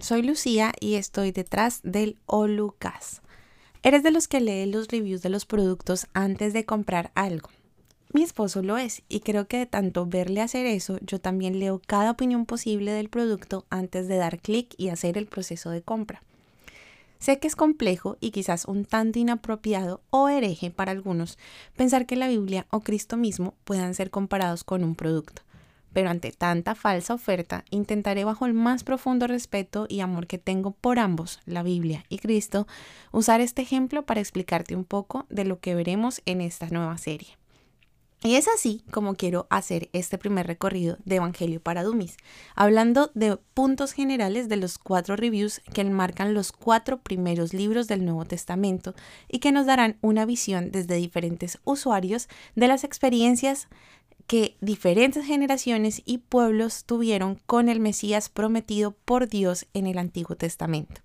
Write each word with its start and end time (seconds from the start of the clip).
soy 0.00 0.22
Lucía 0.22 0.72
y 0.80 0.94
estoy 0.94 1.32
detrás 1.32 1.80
del 1.82 2.18
Olucas. 2.26 3.22
¿Eres 3.82 4.02
de 4.02 4.10
los 4.10 4.28
que 4.28 4.40
lee 4.40 4.66
los 4.66 4.88
reviews 4.88 5.22
de 5.22 5.28
los 5.28 5.46
productos 5.46 6.06
antes 6.12 6.52
de 6.52 6.64
comprar 6.64 7.12
algo? 7.14 7.50
Mi 8.12 8.22
esposo 8.22 8.62
lo 8.62 8.78
es 8.78 9.02
y 9.08 9.20
creo 9.20 9.46
que 9.46 9.58
de 9.58 9.66
tanto 9.66 10.06
verle 10.06 10.40
hacer 10.40 10.66
eso, 10.66 10.98
yo 11.02 11.20
también 11.20 11.58
leo 11.58 11.80
cada 11.86 12.10
opinión 12.10 12.46
posible 12.46 12.92
del 12.92 13.08
producto 13.08 13.66
antes 13.70 14.08
de 14.08 14.16
dar 14.16 14.38
clic 14.38 14.74
y 14.76 14.88
hacer 14.88 15.18
el 15.18 15.26
proceso 15.26 15.70
de 15.70 15.82
compra. 15.82 16.22
Sé 17.18 17.38
que 17.38 17.48
es 17.48 17.56
complejo 17.56 18.16
y 18.20 18.30
quizás 18.30 18.66
un 18.66 18.84
tanto 18.84 19.18
inapropiado 19.18 20.02
o 20.10 20.28
hereje 20.28 20.70
para 20.70 20.92
algunos 20.92 21.38
pensar 21.76 22.06
que 22.06 22.16
la 22.16 22.28
Biblia 22.28 22.66
o 22.70 22.80
Cristo 22.80 23.16
mismo 23.16 23.54
puedan 23.64 23.94
ser 23.94 24.10
comparados 24.10 24.64
con 24.64 24.84
un 24.84 24.94
producto 24.94 25.45
pero 25.96 26.10
ante 26.10 26.30
tanta 26.30 26.74
falsa 26.74 27.14
oferta 27.14 27.64
intentaré 27.70 28.24
bajo 28.24 28.44
el 28.44 28.52
más 28.52 28.84
profundo 28.84 29.26
respeto 29.26 29.86
y 29.88 30.00
amor 30.00 30.26
que 30.26 30.36
tengo 30.36 30.72
por 30.72 30.98
ambos, 30.98 31.40
la 31.46 31.62
Biblia 31.62 32.04
y 32.10 32.18
Cristo, 32.18 32.66
usar 33.12 33.40
este 33.40 33.62
ejemplo 33.62 34.04
para 34.04 34.20
explicarte 34.20 34.76
un 34.76 34.84
poco 34.84 35.24
de 35.30 35.46
lo 35.46 35.58
que 35.58 35.74
veremos 35.74 36.20
en 36.26 36.42
esta 36.42 36.68
nueva 36.68 36.98
serie. 36.98 37.38
Y 38.22 38.34
es 38.34 38.46
así 38.46 38.84
como 38.90 39.14
quiero 39.14 39.46
hacer 39.48 39.88
este 39.94 40.18
primer 40.18 40.46
recorrido 40.46 40.98
de 41.06 41.16
Evangelio 41.16 41.62
para 41.62 41.82
Dummies, 41.82 42.18
hablando 42.54 43.10
de 43.14 43.38
puntos 43.54 43.92
generales 43.92 44.50
de 44.50 44.56
los 44.56 44.76
cuatro 44.76 45.16
reviews 45.16 45.62
que 45.72 45.80
enmarcan 45.80 46.34
los 46.34 46.52
cuatro 46.52 46.98
primeros 46.98 47.54
libros 47.54 47.88
del 47.88 48.04
Nuevo 48.04 48.26
Testamento 48.26 48.94
y 49.28 49.38
que 49.38 49.50
nos 49.50 49.64
darán 49.64 49.96
una 50.02 50.26
visión 50.26 50.72
desde 50.72 50.96
diferentes 50.96 51.58
usuarios 51.64 52.28
de 52.54 52.68
las 52.68 52.84
experiencias 52.84 53.68
que 54.26 54.56
diferentes 54.60 55.24
generaciones 55.24 56.02
y 56.04 56.18
pueblos 56.18 56.84
tuvieron 56.84 57.40
con 57.46 57.68
el 57.68 57.80
Mesías 57.80 58.28
prometido 58.28 58.92
por 59.04 59.28
Dios 59.28 59.66
en 59.74 59.86
el 59.86 59.98
Antiguo 59.98 60.36
Testamento. 60.36 61.00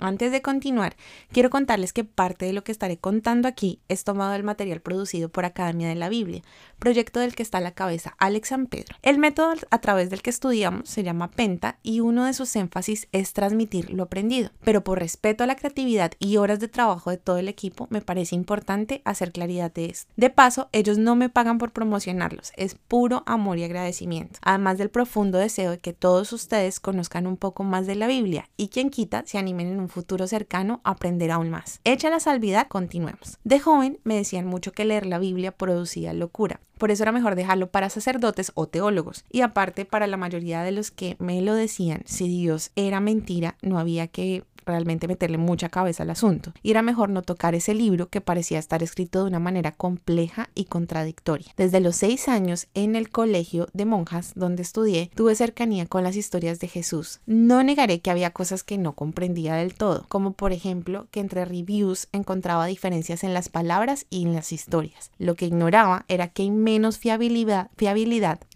Antes 0.00 0.30
de 0.30 0.42
continuar, 0.42 0.96
quiero 1.32 1.50
contarles 1.50 1.92
que 1.92 2.04
parte 2.04 2.46
de 2.46 2.52
lo 2.52 2.62
que 2.62 2.70
estaré 2.70 2.98
contando 2.98 3.48
aquí 3.48 3.80
es 3.88 4.04
tomado 4.04 4.32
del 4.32 4.44
material 4.44 4.80
producido 4.80 5.28
por 5.28 5.44
Academia 5.44 5.88
de 5.88 5.96
la 5.96 6.08
Biblia, 6.08 6.42
proyecto 6.78 7.20
del 7.20 7.34
que 7.34 7.42
está 7.42 7.58
a 7.58 7.62
la 7.62 7.72
cabeza 7.72 8.14
Alex 8.18 8.48
San 8.48 8.66
Pedro. 8.66 8.96
El 9.02 9.18
método 9.18 9.54
a 9.70 9.80
través 9.80 10.10
del 10.10 10.22
que 10.22 10.30
estudiamos 10.30 10.88
se 10.88 11.02
llama 11.02 11.30
Penta 11.30 11.78
y 11.82 12.00
uno 12.00 12.24
de 12.24 12.34
sus 12.34 12.54
énfasis 12.56 13.08
es 13.12 13.32
transmitir 13.32 13.90
lo 13.90 14.04
aprendido. 14.04 14.50
Pero 14.64 14.84
por 14.84 14.98
respeto 14.98 15.44
a 15.44 15.46
la 15.46 15.56
creatividad 15.56 16.12
y 16.18 16.36
horas 16.36 16.60
de 16.60 16.68
trabajo 16.68 17.10
de 17.10 17.16
todo 17.18 17.38
el 17.38 17.48
equipo, 17.48 17.86
me 17.90 18.00
parece 18.00 18.34
importante 18.34 19.02
hacer 19.04 19.32
claridad 19.32 19.72
de 19.72 19.86
esto. 19.86 20.12
De 20.16 20.30
paso, 20.30 20.68
ellos 20.72 20.98
no 20.98 21.16
me 21.16 21.28
pagan 21.28 21.58
por 21.58 21.72
promocionarlos, 21.72 22.52
es 22.56 22.74
puro 22.74 23.22
amor 23.26 23.58
y 23.58 23.64
agradecimiento. 23.64 24.38
Además 24.42 24.78
del 24.78 24.90
profundo 24.90 25.38
deseo 25.38 25.72
de 25.72 25.78
que 25.78 25.92
todos 25.92 26.32
ustedes 26.32 26.80
conozcan 26.80 27.26
un 27.26 27.36
poco 27.36 27.64
más 27.64 27.86
de 27.86 27.94
la 27.94 28.06
Biblia 28.06 28.48
y 28.56 28.68
quien 28.68 28.90
quita 28.90 29.24
se 29.26 29.38
animen 29.38 29.68
en 29.68 29.80
un 29.80 29.88
futuro 29.88 30.26
cercano 30.26 30.80
aprender 30.84 31.30
aún 31.30 31.50
más. 31.50 31.80
Hecha 31.84 32.10
la 32.10 32.20
salvedad, 32.20 32.68
continuemos. 32.68 33.38
De 33.44 33.60
joven 33.60 33.98
me 34.04 34.16
decían 34.16 34.46
mucho 34.46 34.72
que 34.72 34.84
leer 34.84 35.06
la 35.06 35.18
Biblia 35.18 35.52
producía 35.52 36.12
locura. 36.12 36.60
Por 36.78 36.90
eso 36.90 37.02
era 37.02 37.12
mejor 37.12 37.34
dejarlo 37.34 37.70
para 37.70 37.90
sacerdotes 37.90 38.52
o 38.54 38.66
teólogos. 38.66 39.24
Y 39.30 39.42
aparte, 39.42 39.84
para 39.84 40.06
la 40.06 40.16
mayoría 40.16 40.62
de 40.62 40.72
los 40.72 40.90
que 40.90 41.16
me 41.18 41.42
lo 41.42 41.54
decían, 41.54 42.02
si 42.06 42.28
Dios 42.28 42.70
era 42.76 43.00
mentira, 43.00 43.56
no 43.62 43.78
había 43.78 44.06
que 44.06 44.44
realmente 44.68 45.08
meterle 45.08 45.38
mucha 45.38 45.68
cabeza 45.68 46.02
al 46.04 46.10
asunto. 46.10 46.52
Y 46.62 46.70
era 46.70 46.82
mejor 46.82 47.10
no 47.10 47.22
tocar 47.22 47.54
ese 47.54 47.74
libro 47.74 48.08
que 48.08 48.20
parecía 48.20 48.58
estar 48.58 48.82
escrito 48.82 49.20
de 49.20 49.28
una 49.28 49.38
manera 49.38 49.72
compleja 49.72 50.50
y 50.54 50.64
contradictoria. 50.64 51.52
Desde 51.56 51.80
los 51.80 51.96
seis 51.96 52.28
años 52.28 52.68
en 52.74 52.94
el 52.94 53.10
colegio 53.10 53.68
de 53.72 53.84
monjas 53.84 54.32
donde 54.34 54.62
estudié, 54.62 55.10
tuve 55.14 55.34
cercanía 55.34 55.86
con 55.86 56.04
las 56.04 56.16
historias 56.16 56.60
de 56.60 56.68
Jesús. 56.68 57.20
No 57.26 57.62
negaré 57.62 58.00
que 58.00 58.10
había 58.10 58.30
cosas 58.30 58.62
que 58.62 58.78
no 58.78 58.92
comprendía 58.92 59.54
del 59.54 59.74
todo, 59.74 60.06
como 60.08 60.32
por 60.32 60.52
ejemplo 60.52 61.08
que 61.10 61.20
entre 61.20 61.44
reviews 61.44 62.08
encontraba 62.12 62.66
diferencias 62.66 63.24
en 63.24 63.34
las 63.34 63.48
palabras 63.48 64.06
y 64.10 64.22
en 64.22 64.34
las 64.34 64.52
historias. 64.52 65.10
Lo 65.18 65.34
que 65.34 65.46
ignoraba 65.46 66.04
era 66.08 66.28
que 66.28 66.42
hay 66.42 66.50
menos 66.50 66.98
fiabilidad, 66.98 67.70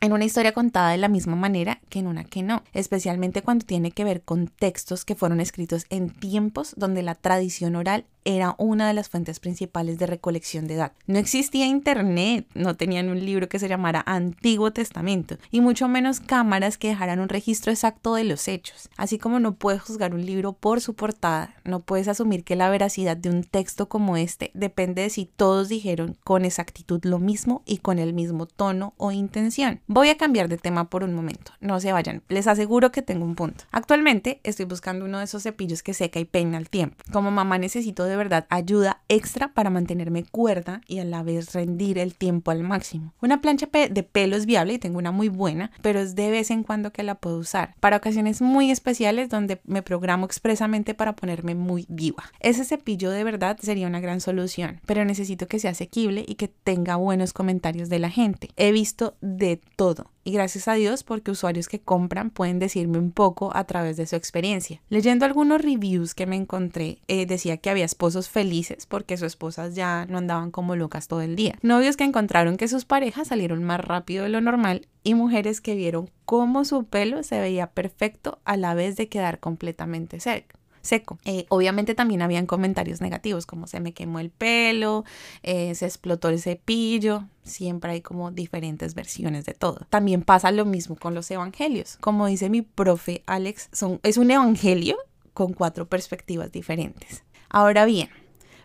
en 0.00 0.12
una 0.12 0.24
historia 0.24 0.52
contada 0.52 0.90
de 0.90 0.98
la 0.98 1.08
misma 1.08 1.36
manera 1.36 1.80
que 1.88 2.00
en 2.00 2.06
una 2.06 2.24
que 2.24 2.42
no, 2.42 2.62
especialmente 2.72 3.42
cuando 3.42 3.64
tiene 3.64 3.92
que 3.92 4.04
ver 4.04 4.22
con 4.22 4.48
textos 4.48 5.04
que 5.04 5.14
fueron 5.14 5.40
escritos 5.40 5.86
en 5.90 6.01
tiempos 6.10 6.74
donde 6.76 7.02
la 7.02 7.14
tradición 7.14 7.76
oral 7.76 8.04
era 8.24 8.54
una 8.58 8.88
de 8.88 8.94
las 8.94 9.08
fuentes 9.08 9.40
principales 9.40 9.98
de 9.98 10.06
recolección 10.06 10.66
de 10.66 10.76
datos. 10.76 10.98
No 11.06 11.18
existía 11.18 11.66
internet, 11.66 12.46
no 12.54 12.76
tenían 12.76 13.08
un 13.08 13.24
libro 13.24 13.48
que 13.48 13.58
se 13.58 13.68
llamara 13.68 14.02
Antiguo 14.06 14.72
Testamento, 14.72 15.36
y 15.50 15.60
mucho 15.60 15.88
menos 15.88 16.20
cámaras 16.20 16.78
que 16.78 16.88
dejaran 16.88 17.20
un 17.20 17.28
registro 17.28 17.72
exacto 17.72 18.14
de 18.14 18.24
los 18.24 18.48
hechos. 18.48 18.88
Así 18.96 19.18
como 19.18 19.40
no 19.40 19.54
puedes 19.54 19.82
juzgar 19.82 20.14
un 20.14 20.24
libro 20.24 20.52
por 20.52 20.80
su 20.80 20.94
portada, 20.94 21.54
no 21.64 21.80
puedes 21.80 22.08
asumir 22.08 22.44
que 22.44 22.56
la 22.56 22.70
veracidad 22.70 23.16
de 23.16 23.30
un 23.30 23.44
texto 23.44 23.88
como 23.88 24.16
este 24.16 24.50
depende 24.54 25.02
de 25.02 25.10
si 25.10 25.26
todos 25.26 25.68
dijeron 25.68 26.16
con 26.24 26.44
exactitud 26.44 27.00
lo 27.04 27.18
mismo 27.18 27.62
y 27.66 27.78
con 27.78 27.98
el 27.98 28.14
mismo 28.14 28.46
tono 28.46 28.94
o 28.96 29.12
intención. 29.12 29.80
Voy 29.86 30.08
a 30.08 30.16
cambiar 30.16 30.48
de 30.48 30.58
tema 30.58 30.88
por 30.88 31.04
un 31.04 31.14
momento, 31.14 31.52
no 31.60 31.80
se 31.80 31.92
vayan, 31.92 32.22
les 32.28 32.46
aseguro 32.46 32.92
que 32.92 33.02
tengo 33.02 33.24
un 33.24 33.34
punto. 33.34 33.64
Actualmente 33.70 34.40
estoy 34.44 34.66
buscando 34.66 35.04
uno 35.04 35.18
de 35.18 35.24
esos 35.24 35.42
cepillos 35.42 35.82
que 35.82 35.91
seca 35.94 36.20
y 36.20 36.24
peina 36.24 36.58
al 36.58 36.68
tiempo. 36.68 36.96
Como 37.12 37.30
mamá 37.30 37.58
necesito 37.58 38.04
de 38.04 38.16
verdad 38.16 38.46
ayuda 38.50 39.02
extra 39.08 39.52
para 39.54 39.70
mantenerme 39.70 40.24
cuerda 40.24 40.80
y 40.86 40.98
a 40.98 41.04
la 41.04 41.22
vez 41.22 41.52
rendir 41.52 41.98
el 41.98 42.14
tiempo 42.14 42.50
al 42.50 42.62
máximo. 42.62 43.12
Una 43.20 43.40
plancha 43.40 43.68
de 43.72 44.02
pelo 44.02 44.36
es 44.36 44.46
viable 44.46 44.74
y 44.74 44.78
tengo 44.78 44.98
una 44.98 45.12
muy 45.12 45.28
buena, 45.28 45.70
pero 45.82 46.00
es 46.00 46.14
de 46.14 46.30
vez 46.30 46.50
en 46.50 46.62
cuando 46.62 46.92
que 46.92 47.02
la 47.02 47.16
puedo 47.16 47.38
usar. 47.38 47.74
Para 47.80 47.96
ocasiones 47.96 48.42
muy 48.42 48.70
especiales 48.70 49.28
donde 49.28 49.60
me 49.64 49.82
programo 49.82 50.26
expresamente 50.26 50.94
para 50.94 51.14
ponerme 51.14 51.54
muy 51.54 51.86
viva. 51.88 52.24
Ese 52.40 52.64
cepillo 52.64 53.10
de 53.10 53.24
verdad 53.24 53.58
sería 53.60 53.86
una 53.86 54.00
gran 54.00 54.20
solución, 54.20 54.80
pero 54.86 55.04
necesito 55.04 55.46
que 55.46 55.58
sea 55.58 55.72
asequible 55.72 56.24
y 56.26 56.34
que 56.34 56.48
tenga 56.48 56.96
buenos 56.96 57.32
comentarios 57.32 57.88
de 57.88 57.98
la 57.98 58.10
gente. 58.10 58.50
He 58.56 58.72
visto 58.72 59.16
de 59.20 59.60
todo 59.76 60.10
y 60.24 60.32
gracias 60.32 60.68
a 60.68 60.74
Dios 60.74 61.02
porque 61.04 61.30
usuarios 61.30 61.68
que 61.68 61.80
compran 61.80 62.30
pueden 62.30 62.58
decirme 62.58 62.98
un 62.98 63.10
poco 63.12 63.54
a 63.54 63.64
través 63.64 63.96
de 63.96 64.06
su 64.06 64.16
experiencia. 64.16 64.80
Leyendo 64.88 65.24
algunos 65.24 65.60
reviews 65.60 66.14
que 66.14 66.26
me 66.26 66.36
encontré, 66.36 66.98
eh, 67.08 67.26
decía 67.26 67.56
que 67.56 67.70
había 67.70 67.84
esposos 67.84 68.28
felices 68.28 68.86
porque 68.86 69.16
sus 69.16 69.26
esposas 69.28 69.74
ya 69.74 70.06
no 70.06 70.18
andaban 70.18 70.50
como 70.50 70.76
locas 70.76 71.08
todo 71.08 71.20
el 71.22 71.36
día. 71.36 71.58
Novios 71.62 71.96
que 71.96 72.04
encontraron 72.04 72.56
que 72.56 72.68
sus 72.68 72.84
parejas 72.84 73.28
salieron 73.28 73.64
más 73.64 73.80
rápido 73.80 74.24
de 74.24 74.30
lo 74.30 74.40
normal 74.40 74.86
y 75.02 75.14
mujeres 75.14 75.60
que 75.60 75.74
vieron 75.74 76.10
cómo 76.24 76.64
su 76.64 76.84
pelo 76.84 77.22
se 77.22 77.40
veía 77.40 77.68
perfecto 77.68 78.38
a 78.44 78.56
la 78.56 78.74
vez 78.74 78.96
de 78.96 79.08
quedar 79.08 79.40
completamente 79.40 80.20
seco 80.20 80.61
seco. 80.82 81.18
Eh, 81.24 81.46
obviamente 81.48 81.94
también 81.94 82.22
habían 82.22 82.46
comentarios 82.46 83.00
negativos 83.00 83.46
como 83.46 83.66
se 83.66 83.80
me 83.80 83.92
quemó 83.92 84.18
el 84.18 84.30
pelo, 84.30 85.04
eh, 85.42 85.74
se 85.74 85.86
explotó 85.86 86.28
el 86.28 86.40
cepillo, 86.40 87.24
siempre 87.44 87.92
hay 87.92 88.00
como 88.00 88.30
diferentes 88.30 88.94
versiones 88.94 89.44
de 89.44 89.54
todo. 89.54 89.86
También 89.88 90.22
pasa 90.22 90.50
lo 90.50 90.64
mismo 90.64 90.96
con 90.96 91.14
los 91.14 91.30
evangelios. 91.30 91.96
Como 92.00 92.26
dice 92.26 92.50
mi 92.50 92.62
profe 92.62 93.22
Alex, 93.26 93.68
son, 93.72 94.00
es 94.02 94.16
un 94.16 94.30
evangelio 94.30 94.96
con 95.34 95.54
cuatro 95.54 95.86
perspectivas 95.86 96.52
diferentes. 96.52 97.24
Ahora 97.48 97.84
bien, 97.84 98.10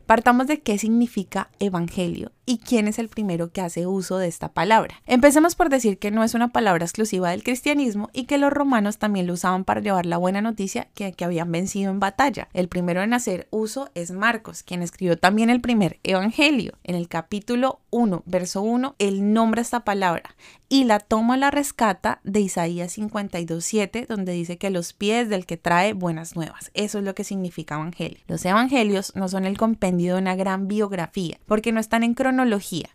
partamos 0.05 0.47
de 0.47 0.61
qué 0.61 0.77
significa 0.77 1.49
evangelio 1.59 2.31
y 2.47 2.59
quién 2.59 2.87
es 2.87 2.97
el 2.97 3.09
primero 3.09 3.51
que 3.51 3.61
hace 3.61 3.85
uso 3.85 4.17
de 4.17 4.27
esta 4.27 4.53
palabra. 4.53 5.03
Empecemos 5.05 5.55
por 5.55 5.69
decir 5.69 5.99
que 5.99 6.11
no 6.11 6.23
es 6.23 6.33
una 6.33 6.47
palabra 6.47 6.85
exclusiva 6.85 7.29
del 7.29 7.43
cristianismo 7.43 8.09
y 8.13 8.23
que 8.23 8.37
los 8.37 8.53
romanos 8.53 8.97
también 8.97 9.27
lo 9.27 9.33
usaban 9.33 9.65
para 9.65 9.81
llevar 9.81 10.05
la 10.05 10.17
buena 10.17 10.41
noticia 10.41 10.87
que, 10.95 11.13
habían 11.25 11.51
vencido 11.51 11.91
en 11.91 11.99
batalla. 11.99 12.47
El 12.53 12.69
primero 12.69 13.03
en 13.03 13.13
hacer 13.13 13.49
uso 13.51 13.89
es 13.95 14.11
Marcos, 14.11 14.63
quien 14.63 14.81
escribió 14.81 15.17
también 15.17 15.49
el 15.49 15.59
primer 15.59 15.99
evangelio. 16.03 16.77
En 16.85 16.95
el 16.95 17.09
capítulo 17.09 17.81
1, 17.89 18.23
verso 18.25 18.61
1, 18.61 18.95
él 18.97 19.33
nombra 19.33 19.61
esta 19.61 19.81
palabra 19.81 20.33
y 20.69 20.85
la 20.85 20.99
toma 20.99 21.35
la 21.35 21.51
rescata 21.51 22.21
de 22.23 22.39
Isaías 22.39 22.93
52, 22.93 23.63
7, 23.63 24.05
donde 24.07 24.31
dice 24.31 24.57
que 24.57 24.69
los 24.69 24.93
pies 24.93 25.27
del 25.27 25.45
que 25.45 25.57
trae 25.57 25.93
buenas 25.93 26.35
nuevas. 26.35 26.71
Eso 26.73 26.99
es 26.99 27.03
lo 27.03 27.13
que 27.13 27.25
significa 27.25 27.75
evangelio. 27.75 28.19
Los 28.27 28.45
evangelios 28.45 29.13
no 29.15 29.27
son 29.27 29.45
el 29.45 29.57
compendio 29.57 30.15
de 30.15 30.21
una 30.21 30.35
gran 30.35 30.67
biografía, 30.67 31.39
porque 31.45 31.73
no 31.73 31.79
están 31.79 32.03
en 32.03 32.13
cronología 32.13 32.36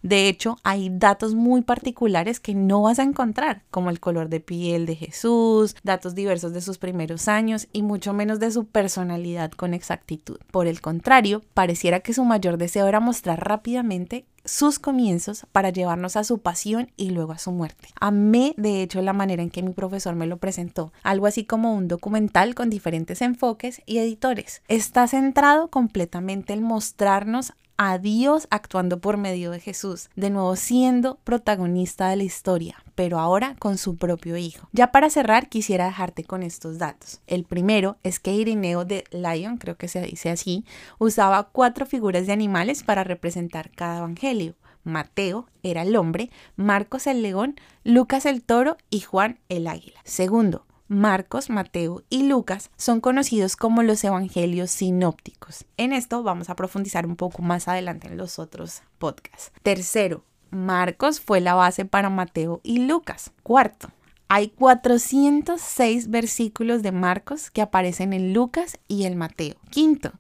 de 0.03 0.29
hecho, 0.29 0.57
hay 0.63 0.91
datos 0.91 1.35
muy 1.35 1.63
particulares 1.63 2.41
que 2.41 2.55
no 2.55 2.83
vas 2.83 2.99
a 2.99 3.03
encontrar, 3.03 3.63
como 3.71 3.91
el 3.91 4.01
color 4.01 4.29
de 4.29 4.41
piel 4.41 4.87
de 4.87 4.97
Jesús, 4.97 5.75
datos 5.83 6.15
diversos 6.15 6.53
de 6.53 6.61
sus 6.61 6.79
primeros 6.79 7.29
años 7.29 7.69
y 7.73 7.83
mucho 7.83 8.13
menos 8.13 8.39
de 8.39 8.51
su 8.51 8.67
personalidad 8.67 9.51
con 9.53 9.75
exactitud. 9.75 10.39
Por 10.51 10.67
el 10.67 10.81
contrario, 10.81 11.43
pareciera 11.55 12.01
que 12.01 12.15
su 12.15 12.25
mayor 12.25 12.59
deseo 12.59 12.87
era 12.87 13.01
mostrar 13.01 13.47
rápidamente 13.47 14.27
sus 14.45 14.79
comienzos 14.79 15.47
para 15.53 15.71
llevarnos 15.71 16.17
a 16.17 16.25
su 16.25 16.39
pasión 16.39 16.91
y 16.97 17.11
luego 17.11 17.33
a 17.33 17.39
su 17.39 17.53
muerte. 17.53 17.89
Amé 18.01 18.55
de 18.57 18.83
hecho 18.83 19.01
la 19.03 19.13
manera 19.13 19.43
en 19.43 19.51
que 19.51 19.63
mi 19.63 19.73
profesor 19.73 20.15
me 20.15 20.27
lo 20.27 20.39
presentó, 20.39 20.93
algo 21.03 21.27
así 21.27 21.45
como 21.45 21.75
un 21.75 21.89
documental 21.89 22.55
con 22.55 22.71
diferentes 22.71 23.23
enfoques 23.23 23.83
y 23.87 23.99
editores. 23.99 24.63
Está 24.69 25.07
centrado 25.07 25.69
completamente 25.69 26.53
en 26.53 26.63
mostrarnos 26.63 27.53
a 27.77 27.99
Dios 27.99 28.47
actuando 28.51 29.01
por 29.01 29.17
medio 29.17 29.51
de 29.51 29.61
Jesús, 29.61 30.11
de 30.17 30.31
nuevo 30.31 30.57
siendo 30.57 31.19
protagonista 31.25 32.09
de 32.09 32.17
la 32.17 32.23
historia, 32.23 32.83
pero 32.95 33.19
ahora 33.19 33.57
con 33.59 33.79
su 33.79 33.97
propio 33.97 34.37
hijo. 34.37 34.69
Ya 34.73 34.93
para 34.93 35.11
cerrar, 35.11 35.49
quisiera 35.49 35.87
dejarte 35.87 36.25
con 36.25 36.43
estos 36.43 36.79
datos. 36.79 37.21
El 37.27 37.45
primero 37.45 37.97
es 38.03 38.21
que 38.21 38.33
Irineo 38.33 38.85
de 38.85 39.05
Lyon, 39.11 39.59
creo 39.59 39.77
que 39.77 39.89
se 39.89 40.01
dice 40.03 40.31
así, 40.31 40.65
usaba 40.99 41.45
cuatro 41.45 41.87
figuras 41.87 42.27
de 42.27 42.33
animales 42.33 42.83
para 42.83 43.05
representar 43.05 43.71
cada 43.71 43.99
evangelio. 43.99 44.55
Mateo 44.85 45.47
era 45.63 45.83
el 45.83 45.95
hombre, 45.97 46.31
Marcos 46.57 47.07
el 47.07 47.23
león, 47.23 47.57
Lucas 47.85 48.27
el 48.27 48.43
toro 48.43 48.77
y 48.91 49.01
Juan 49.01 49.39
el 49.49 49.67
águila. 49.67 50.01
Segundo, 50.05 50.67
Marcos, 50.93 51.49
Mateo 51.49 52.03
y 52.11 52.29
Lucas 52.29 52.71
son 52.77 53.01
conocidos 53.01 53.57
como 53.57 53.83
los 53.83 54.05
evangelios 54.05 54.71
sinópticos. 54.71 55.65
En 55.79 55.95
esto 55.95 56.23
vamos 56.23 56.51
a 56.51 56.55
profundizar 56.55 57.07
un 57.07 57.17
poco 57.17 57.41
más 57.41 57.67
adelante 57.67 58.09
en 58.09 58.19
los 58.19 58.39
otros 58.39 58.83
podcasts. 58.99 59.53
Tercero, 59.63 60.23
Marcos 60.51 61.19
fue 61.19 61.41
la 61.41 61.55
base 61.55 61.87
para 61.87 62.11
Mateo 62.11 62.61
y 62.63 62.87
Lucas. 62.87 63.33
Cuarto, 63.43 63.89
hay 64.29 64.51
406 64.51 66.11
versículos 66.11 66.83
de 66.83 66.93
Marcos 66.93 67.51
que 67.51 67.63
aparecen 67.63 68.13
en 68.13 68.35
Lucas 68.35 68.79
y 68.87 69.05
el 69.05 69.17
Mateo. 69.17 69.57
Quinto, 69.71 70.13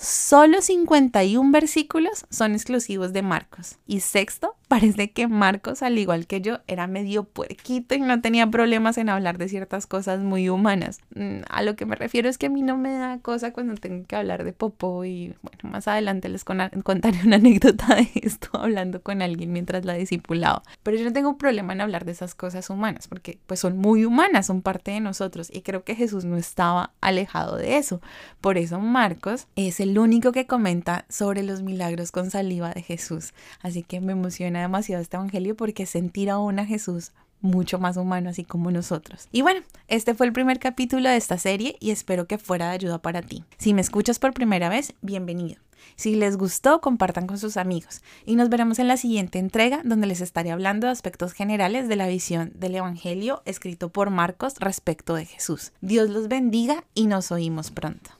Solo 0.00 0.62
51 0.62 1.50
versículos 1.50 2.24
son 2.30 2.52
exclusivos 2.52 3.12
de 3.12 3.22
Marcos. 3.22 3.78
Y 3.84 3.98
sexto, 3.98 4.54
parece 4.68 5.10
que 5.10 5.26
Marcos, 5.26 5.82
al 5.82 5.98
igual 5.98 6.28
que 6.28 6.40
yo, 6.40 6.58
era 6.68 6.86
medio 6.86 7.24
puerquito 7.24 7.96
y 7.96 8.00
no 8.00 8.20
tenía 8.20 8.48
problemas 8.48 8.96
en 8.96 9.08
hablar 9.08 9.38
de 9.38 9.48
ciertas 9.48 9.88
cosas 9.88 10.20
muy 10.20 10.48
humanas. 10.48 11.00
Mm, 11.16 11.40
a 11.48 11.62
lo 11.62 11.74
que 11.74 11.84
me 11.84 11.96
refiero 11.96 12.28
es 12.28 12.38
que 12.38 12.46
a 12.46 12.50
mí 12.50 12.62
no 12.62 12.76
me 12.76 12.92
da 12.92 13.18
cosa 13.18 13.52
cuando 13.52 13.74
tengo 13.74 14.06
que 14.06 14.14
hablar 14.14 14.44
de 14.44 14.52
popó 14.52 15.04
y 15.04 15.34
bueno, 15.42 15.58
más 15.64 15.88
adelante 15.88 16.28
les 16.28 16.44
contaré 16.44 17.18
una 17.24 17.36
anécdota 17.36 17.96
de 17.96 18.08
esto 18.14 18.50
hablando 18.52 19.02
con 19.02 19.20
alguien 19.20 19.52
mientras 19.52 19.84
la 19.84 19.94
discipulaba. 19.94 20.62
Pero 20.84 20.96
yo 20.96 21.04
no 21.04 21.12
tengo 21.12 21.36
problema 21.38 21.72
en 21.72 21.80
hablar 21.80 22.04
de 22.04 22.12
esas 22.12 22.36
cosas 22.36 22.70
humanas 22.70 23.08
porque 23.08 23.40
pues 23.48 23.58
son 23.58 23.76
muy 23.76 24.04
humanas, 24.04 24.46
son 24.46 24.62
parte 24.62 24.92
de 24.92 25.00
nosotros 25.00 25.48
y 25.52 25.62
creo 25.62 25.82
que 25.82 25.96
Jesús 25.96 26.24
no 26.24 26.36
estaba 26.36 26.92
alejado 27.00 27.56
de 27.56 27.78
eso. 27.78 28.00
Por 28.40 28.58
eso 28.58 28.78
Marcos 28.78 29.48
es 29.56 29.80
el 29.80 29.87
el 29.88 29.98
único 29.98 30.32
que 30.32 30.46
comenta 30.46 31.06
sobre 31.08 31.42
los 31.42 31.62
milagros 31.62 32.12
con 32.12 32.30
saliva 32.30 32.72
de 32.72 32.82
Jesús. 32.82 33.32
Así 33.62 33.82
que 33.82 34.00
me 34.00 34.12
emociona 34.12 34.60
demasiado 34.60 35.00
este 35.00 35.16
evangelio 35.16 35.56
porque 35.56 35.86
sentir 35.86 36.28
aún 36.28 36.58
a 36.58 36.66
Jesús 36.66 37.12
mucho 37.40 37.78
más 37.78 37.96
humano, 37.96 38.28
así 38.28 38.44
como 38.44 38.70
nosotros. 38.70 39.28
Y 39.32 39.40
bueno, 39.40 39.62
este 39.86 40.14
fue 40.14 40.26
el 40.26 40.34
primer 40.34 40.58
capítulo 40.58 41.08
de 41.08 41.16
esta 41.16 41.38
serie 41.38 41.76
y 41.80 41.90
espero 41.90 42.26
que 42.26 42.36
fuera 42.36 42.66
de 42.66 42.72
ayuda 42.72 43.00
para 43.00 43.22
ti. 43.22 43.44
Si 43.56 43.72
me 43.72 43.80
escuchas 43.80 44.18
por 44.18 44.34
primera 44.34 44.68
vez, 44.68 44.92
bienvenido. 45.00 45.56
Si 45.96 46.16
les 46.16 46.36
gustó, 46.36 46.82
compartan 46.82 47.26
con 47.26 47.38
sus 47.38 47.56
amigos 47.56 48.02
y 48.26 48.36
nos 48.36 48.50
veremos 48.50 48.78
en 48.78 48.88
la 48.88 48.98
siguiente 48.98 49.38
entrega 49.38 49.80
donde 49.84 50.06
les 50.06 50.20
estaré 50.20 50.50
hablando 50.50 50.86
de 50.86 50.92
aspectos 50.92 51.32
generales 51.32 51.88
de 51.88 51.96
la 51.96 52.08
visión 52.08 52.52
del 52.56 52.74
Evangelio 52.74 53.42
escrito 53.46 53.88
por 53.88 54.10
Marcos 54.10 54.56
respecto 54.58 55.14
de 55.14 55.24
Jesús. 55.24 55.72
Dios 55.80 56.10
los 56.10 56.28
bendiga 56.28 56.84
y 56.94 57.06
nos 57.06 57.32
oímos 57.32 57.70
pronto. 57.70 58.10